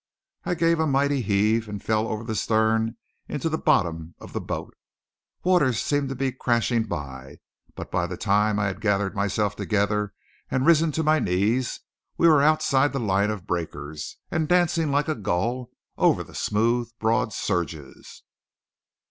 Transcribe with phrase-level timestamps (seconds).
[0.45, 2.97] I gave a mighty heave and fell over the stern
[3.29, 4.73] into the bottom of the boat.
[5.43, 7.37] Waters seemed to be crashing by;
[7.75, 10.15] but by the time I had gathered myself together
[10.49, 11.81] and risen to my knees,
[12.17, 15.69] we were outside the line of breakers, and dancing like a gull
[15.99, 18.23] over the smooth broad surges.